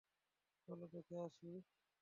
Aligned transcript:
চলো, 0.67 0.85
দেখে 0.93 1.15
আসি! 1.19 1.49